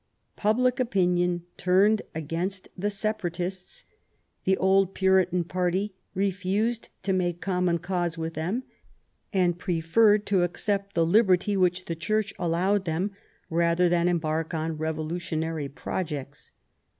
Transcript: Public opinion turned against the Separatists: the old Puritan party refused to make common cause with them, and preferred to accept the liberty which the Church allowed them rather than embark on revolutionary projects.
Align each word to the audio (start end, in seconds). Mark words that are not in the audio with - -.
Public 0.35 0.79
opinion 0.79 1.43
turned 1.57 2.01
against 2.15 2.69
the 2.75 2.89
Separatists: 2.89 3.85
the 4.45 4.57
old 4.57 4.95
Puritan 4.95 5.43
party 5.43 5.93
refused 6.15 6.89
to 7.03 7.13
make 7.13 7.39
common 7.39 7.77
cause 7.77 8.17
with 8.17 8.33
them, 8.33 8.63
and 9.31 9.59
preferred 9.59 10.25
to 10.25 10.41
accept 10.41 10.95
the 10.95 11.05
liberty 11.05 11.55
which 11.55 11.85
the 11.85 11.95
Church 11.95 12.33
allowed 12.39 12.85
them 12.85 13.11
rather 13.47 13.87
than 13.87 14.07
embark 14.07 14.55
on 14.55 14.75
revolutionary 14.79 15.69
projects. 15.69 16.49